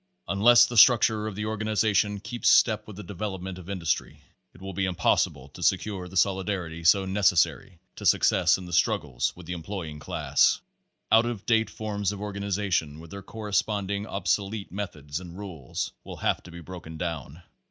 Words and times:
Unless 0.27 0.65
the 0.65 0.77
structure 0.77 1.27
of 1.27 1.35
the 1.35 1.45
or 1.45 1.57
ganization 1.59 2.19
keeps 2.23 2.49
step 2.49 2.87
with 2.87 2.95
the 2.95 3.03
development 3.03 3.59
of 3.59 3.69
industry 3.69 4.23
it 4.51 4.59
will 4.59 4.73
be 4.73 4.87
impossible 4.87 5.49
to 5.49 5.61
secure 5.61 6.07
the 6.07 6.17
solidarity 6.17 6.83
so 6.83 7.05
neces 7.05 7.37
sary 7.37 7.77
to 7.97 8.03
success 8.07 8.57
in 8.57 8.65
the 8.65 8.73
struggles 8.73 9.31
with 9.35 9.45
the 9.45 9.53
employing 9.53 9.99
class. 9.99 10.59
Out 11.11 11.27
of 11.27 11.45
date 11.45 11.69
forms 11.69 12.11
of 12.11 12.19
organization 12.19 12.99
with 12.99 13.11
their 13.11 13.21
corre 13.21 13.51
sponding 13.51 14.07
obsolete 14.07 14.71
methods 14.71 15.19
and 15.19 15.37
rules 15.37 15.91
will 16.03 16.17
have 16.17 16.41
to 16.41 16.49
be 16.49 16.61
broken 16.61 16.97
down. 16.97 17.43